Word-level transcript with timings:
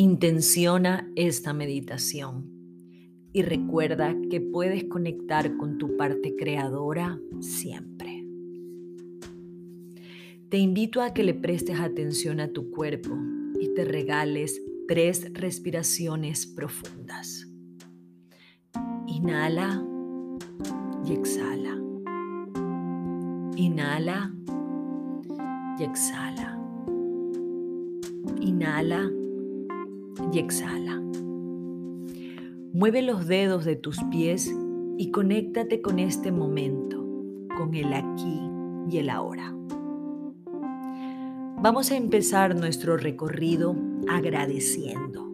Intenciona 0.00 1.10
esta 1.16 1.52
meditación 1.52 2.52
y 3.32 3.42
recuerda 3.42 4.14
que 4.30 4.40
puedes 4.40 4.84
conectar 4.84 5.56
con 5.56 5.76
tu 5.76 5.96
parte 5.96 6.36
creadora 6.36 7.18
siempre. 7.40 8.24
Te 10.50 10.58
invito 10.58 11.02
a 11.02 11.12
que 11.12 11.24
le 11.24 11.34
prestes 11.34 11.80
atención 11.80 12.38
a 12.38 12.52
tu 12.52 12.70
cuerpo 12.70 13.12
y 13.60 13.74
te 13.74 13.84
regales 13.84 14.62
tres 14.86 15.32
respiraciones 15.32 16.46
profundas. 16.46 17.48
Inhala 19.08 19.84
y 21.04 21.12
exhala. 21.12 21.76
Inhala 23.56 24.32
y 25.76 25.82
exhala. 25.82 26.56
Inhala 28.40 29.10
y 30.32 30.38
exhala. 30.38 31.00
Mueve 32.72 33.02
los 33.02 33.26
dedos 33.26 33.64
de 33.64 33.76
tus 33.76 33.98
pies 34.10 34.54
y 34.98 35.10
conéctate 35.10 35.80
con 35.80 35.98
este 35.98 36.32
momento, 36.32 37.04
con 37.56 37.74
el 37.74 37.92
aquí 37.92 38.40
y 38.90 38.98
el 38.98 39.10
ahora. 39.10 39.54
Vamos 41.60 41.90
a 41.90 41.96
empezar 41.96 42.54
nuestro 42.54 42.96
recorrido 42.96 43.74
agradeciendo. 44.08 45.26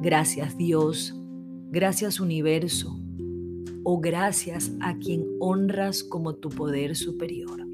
Gracias 0.00 0.56
Dios, 0.56 1.14
gracias 1.70 2.18
universo, 2.20 2.98
o 3.84 4.00
gracias 4.00 4.72
a 4.80 4.98
quien 4.98 5.24
honras 5.38 6.02
como 6.02 6.34
tu 6.34 6.48
poder 6.48 6.96
superior. 6.96 7.66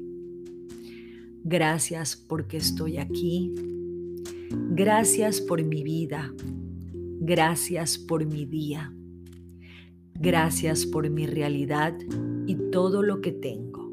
Gracias 1.43 2.15
porque 2.15 2.57
estoy 2.57 2.97
aquí. 2.97 3.51
Gracias 4.53 5.41
por 5.41 5.63
mi 5.63 5.83
vida. 5.83 6.33
Gracias 7.19 7.97
por 7.97 8.25
mi 8.25 8.45
día. 8.45 8.93
Gracias 10.15 10.85
por 10.85 11.09
mi 11.09 11.25
realidad 11.25 11.95
y 12.47 12.55
todo 12.71 13.01
lo 13.03 13.21
que 13.21 13.31
tengo. 13.31 13.91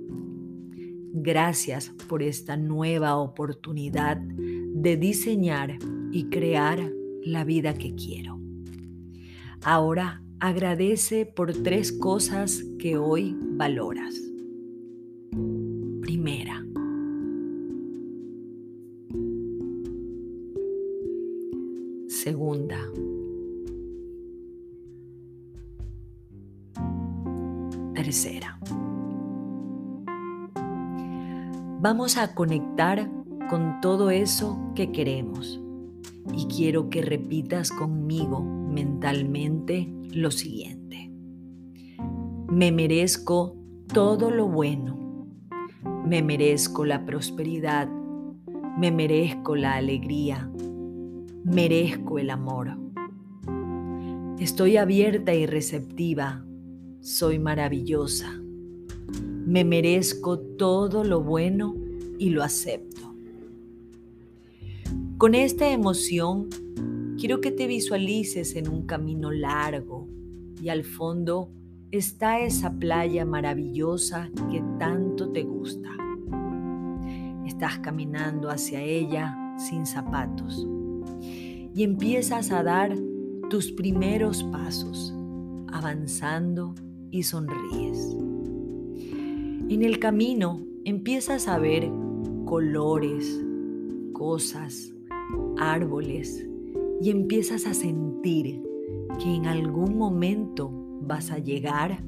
Gracias 1.13 1.91
por 2.09 2.23
esta 2.23 2.57
nueva 2.57 3.17
oportunidad 3.17 4.17
de 4.17 4.97
diseñar 4.97 5.79
y 6.13 6.25
crear 6.25 6.93
la 7.25 7.45
vida 7.45 7.75
que 7.75 7.95
quiero. 7.95 8.41
Ahora 9.63 10.23
agradece 10.39 11.27
por 11.27 11.53
tres 11.53 11.93
cosas 11.93 12.65
que 12.79 12.97
hoy 12.97 13.37
valoras. 13.39 14.30
Segunda. 22.23 22.77
Tercera. 27.95 28.61
Vamos 31.81 32.19
a 32.19 32.35
conectar 32.35 33.11
con 33.49 33.81
todo 33.81 34.11
eso 34.11 34.59
que 34.75 34.93
queremos 34.93 35.63
y 36.35 36.45
quiero 36.55 36.91
que 36.91 37.01
repitas 37.01 37.71
conmigo 37.71 38.43
mentalmente 38.43 39.91
lo 40.13 40.31
siguiente. 40.31 41.11
Me 42.51 42.71
merezco 42.71 43.57
todo 43.95 44.31
lo 44.31 44.47
bueno. 44.47 45.27
Me 46.05 46.23
merezco 46.23 46.85
la 46.85 47.07
prosperidad. 47.07 47.89
Me 48.77 48.93
merezco 48.93 49.57
la 49.57 49.77
alegría. 49.77 50.51
Merezco 51.45 52.19
el 52.19 52.31
amor. 52.31 52.77
Estoy 54.39 54.77
abierta 54.77 55.35
y 55.35 55.47
receptiva. 55.47 56.45
Soy 57.01 57.39
maravillosa. 57.39 58.41
Me 59.47 59.65
merezco 59.65 60.39
todo 60.39 61.05
lo 61.05 61.23
bueno 61.23 61.75
y 62.19 62.31
lo 62.31 62.43
acepto. 62.43 63.15
Con 65.19 65.35
esta 65.35 65.71
emoción 65.71 66.49
Quiero 67.21 67.43
que 67.43 67.51
te 67.51 67.67
visualices 67.67 68.57
en 68.57 68.67
un 68.67 68.87
camino 68.87 69.31
largo 69.31 70.09
y 70.59 70.71
al 70.71 70.85
fondo 70.85 71.51
está 71.91 72.41
esa 72.41 72.73
playa 72.73 73.27
maravillosa 73.27 74.31
que 74.51 74.65
tanto 74.79 75.31
te 75.31 75.43
gusta. 75.43 75.91
Estás 77.45 77.81
caminando 77.81 78.49
hacia 78.49 78.81
ella 78.81 79.37
sin 79.59 79.85
zapatos 79.85 80.67
y 81.75 81.83
empiezas 81.85 82.51
a 82.51 82.63
dar 82.63 82.97
tus 83.49 83.73
primeros 83.73 84.43
pasos, 84.45 85.15
avanzando 85.69 86.75
y 87.11 87.23
sonríes. 87.23 88.17
En 89.69 89.83
el 89.83 89.99
camino 89.99 90.65
empiezas 90.85 91.49
a 91.49 91.59
ver 91.59 91.91
colores, 92.45 93.41
cosas, 94.13 94.93
árboles, 95.59 96.47
y 97.01 97.11
empiezas 97.11 97.67
a 97.67 97.75
sentir 97.75 98.63
que 99.19 99.35
en 99.35 99.47
algún 99.47 99.97
momento 99.97 100.71
vas 101.03 101.31
a 101.31 101.39
llegar 101.39 102.05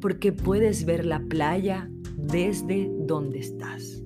porque 0.00 0.32
puedes 0.32 0.84
ver 0.84 1.06
la 1.06 1.20
playa 1.20 1.90
desde 2.16 2.90
donde 3.06 3.38
estás. 3.38 4.02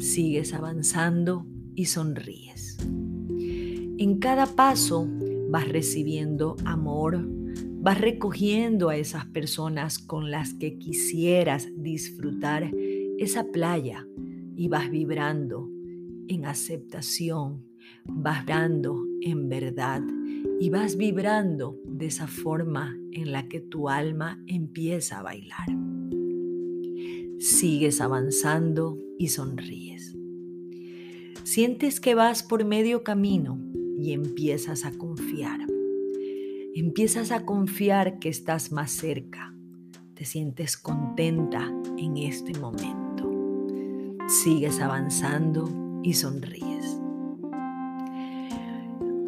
Sigues 0.00 0.52
avanzando 0.54 1.46
y 1.74 1.84
sonríes. 1.86 2.71
En 4.02 4.18
cada 4.18 4.46
paso 4.46 5.08
vas 5.48 5.68
recibiendo 5.68 6.56
amor, 6.64 7.24
vas 7.24 8.00
recogiendo 8.00 8.88
a 8.88 8.96
esas 8.96 9.26
personas 9.26 10.00
con 10.00 10.32
las 10.32 10.54
que 10.54 10.76
quisieras 10.76 11.68
disfrutar 11.76 12.68
esa 13.20 13.44
playa 13.52 14.04
y 14.56 14.66
vas 14.66 14.90
vibrando 14.90 15.70
en 16.26 16.46
aceptación, 16.46 17.64
vas 18.04 18.44
dando 18.44 19.06
en 19.20 19.48
verdad 19.48 20.02
y 20.58 20.68
vas 20.68 20.96
vibrando 20.96 21.78
de 21.84 22.06
esa 22.06 22.26
forma 22.26 22.98
en 23.12 23.30
la 23.30 23.46
que 23.46 23.60
tu 23.60 23.88
alma 23.88 24.42
empieza 24.48 25.20
a 25.20 25.22
bailar. 25.22 25.68
Sigues 27.38 28.00
avanzando 28.00 28.98
y 29.16 29.28
sonríes. 29.28 30.18
Sientes 31.44 32.00
que 32.00 32.16
vas 32.16 32.42
por 32.42 32.64
medio 32.64 33.04
camino 33.04 33.60
y 34.02 34.12
empiezas 34.12 34.84
a 34.84 34.90
confiar. 34.92 35.60
Empiezas 36.74 37.30
a 37.30 37.44
confiar 37.44 38.18
que 38.18 38.28
estás 38.28 38.72
más 38.72 38.90
cerca. 38.90 39.54
Te 40.14 40.24
sientes 40.24 40.76
contenta 40.76 41.72
en 41.96 42.16
este 42.16 42.58
momento. 42.58 43.30
Sigues 44.26 44.80
avanzando 44.80 46.00
y 46.02 46.14
sonríes. 46.14 46.98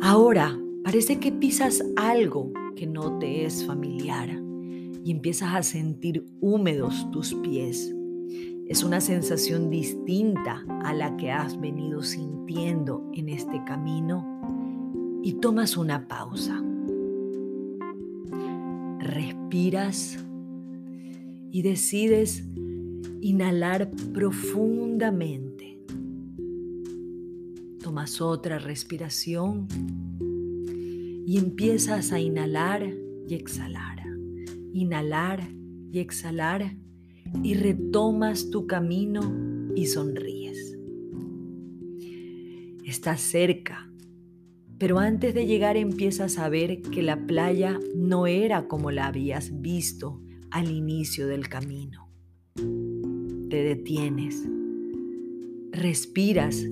Ahora 0.00 0.58
parece 0.82 1.20
que 1.20 1.30
pisas 1.30 1.84
algo 1.96 2.52
que 2.74 2.86
no 2.86 3.18
te 3.18 3.44
es 3.44 3.64
familiar 3.64 4.30
y 5.04 5.12
empiezas 5.12 5.54
a 5.54 5.62
sentir 5.62 6.26
húmedos 6.40 7.08
tus 7.12 7.32
pies. 7.34 7.94
Es 8.66 8.82
una 8.82 9.00
sensación 9.00 9.70
distinta 9.70 10.64
a 10.82 10.94
la 10.94 11.16
que 11.16 11.30
has 11.30 11.60
venido 11.60 12.02
sintiendo 12.02 13.08
en 13.12 13.28
este 13.28 13.62
camino 13.64 14.34
y 15.24 15.32
tomas 15.40 15.76
una 15.76 16.06
pausa. 16.06 16.62
Respiras 19.00 20.18
y 21.50 21.62
decides 21.62 22.44
inhalar 23.20 23.90
profundamente 24.12 25.64
Tomas 27.84 28.22
otra 28.22 28.58
respiración 28.58 29.68
y 31.26 31.36
empiezas 31.36 32.12
a 32.12 32.18
inhalar 32.18 32.82
y 33.28 33.34
exhalar. 33.34 33.98
Inhalar 34.72 35.46
y 35.92 35.98
exhalar 35.98 36.78
y 37.42 37.52
retomas 37.52 38.48
tu 38.48 38.66
camino 38.66 39.20
y 39.74 39.84
sonríes. 39.84 40.78
Estás 42.86 43.20
cerca, 43.20 43.92
pero 44.84 44.98
antes 44.98 45.32
de 45.32 45.46
llegar 45.46 45.78
empiezas 45.78 46.36
a 46.36 46.50
ver 46.50 46.82
que 46.82 47.00
la 47.00 47.26
playa 47.26 47.80
no 47.96 48.26
era 48.26 48.68
como 48.68 48.90
la 48.90 49.06
habías 49.06 49.62
visto 49.62 50.20
al 50.50 50.70
inicio 50.70 51.26
del 51.26 51.48
camino. 51.48 52.10
Te 52.54 53.62
detienes, 53.62 54.46
respiras 55.72 56.62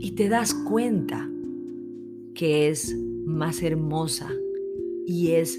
y 0.00 0.16
te 0.16 0.28
das 0.28 0.52
cuenta 0.52 1.30
que 2.34 2.70
es 2.70 2.92
más 3.24 3.62
hermosa 3.62 4.32
y 5.06 5.30
es 5.30 5.56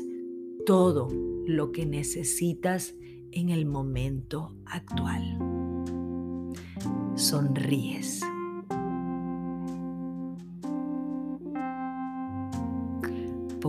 todo 0.65 1.07
lo 1.47 1.71
que 1.71 1.85
necesitas 1.85 2.93
en 3.31 3.47
el 3.47 3.65
momento 3.65 4.53
actual. 4.65 5.37
Sonríes. 7.15 8.19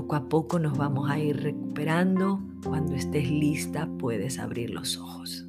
Poco 0.06 0.14
a 0.14 0.28
poco 0.28 0.58
nos 0.60 0.78
vamos 0.78 1.10
a 1.10 1.18
ir 1.18 1.42
recuperando. 1.42 2.40
Cuando 2.62 2.94
estés 2.94 3.28
lista 3.28 3.88
puedes 3.98 4.38
abrir 4.38 4.70
los 4.70 4.96
ojos. 4.98 5.45